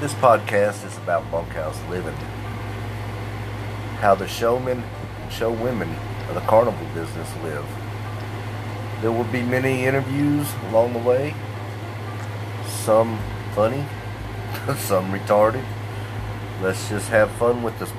This 0.00 0.14
podcast 0.14 0.86
is 0.86 0.96
about 0.96 1.30
bunkhouse 1.30 1.78
living. 1.90 2.14
How 4.00 4.14
the 4.14 4.26
showmen 4.26 4.82
and 5.20 5.30
showwomen 5.30 5.94
of 6.26 6.34
the 6.36 6.40
carnival 6.40 6.86
business 6.94 7.28
live. 7.42 7.66
There 9.02 9.12
will 9.12 9.30
be 9.30 9.42
many 9.42 9.84
interviews 9.84 10.48
along 10.70 10.94
the 10.94 11.00
way. 11.00 11.34
Some 12.66 13.18
funny, 13.54 13.84
some 14.78 15.12
retarded. 15.12 15.66
Let's 16.62 16.88
just 16.88 17.10
have 17.10 17.30
fun 17.32 17.62
with 17.62 17.78
this 17.78 17.92